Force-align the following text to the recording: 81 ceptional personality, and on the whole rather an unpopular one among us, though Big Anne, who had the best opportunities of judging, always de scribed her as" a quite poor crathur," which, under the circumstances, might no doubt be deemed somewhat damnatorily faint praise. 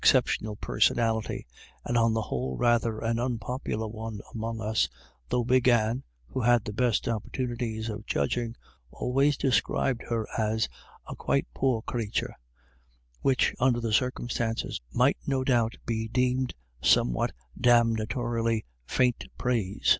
81 0.03 0.09
ceptional 0.23 0.55
personality, 0.59 1.45
and 1.85 1.95
on 1.95 2.15
the 2.15 2.23
whole 2.23 2.57
rather 2.57 2.97
an 3.01 3.19
unpopular 3.19 3.87
one 3.87 4.19
among 4.33 4.59
us, 4.59 4.89
though 5.29 5.43
Big 5.43 5.67
Anne, 5.67 6.01
who 6.25 6.41
had 6.41 6.65
the 6.65 6.73
best 6.73 7.07
opportunities 7.07 7.87
of 7.87 8.07
judging, 8.07 8.55
always 8.89 9.37
de 9.37 9.51
scribed 9.51 10.01
her 10.09 10.27
as" 10.35 10.67
a 11.07 11.15
quite 11.15 11.45
poor 11.53 11.83
crathur," 11.83 12.33
which, 13.21 13.53
under 13.59 13.79
the 13.79 13.93
circumstances, 13.93 14.81
might 14.91 15.17
no 15.27 15.43
doubt 15.43 15.77
be 15.85 16.07
deemed 16.07 16.55
somewhat 16.81 17.31
damnatorily 17.55 18.65
faint 18.87 19.25
praise. 19.37 19.87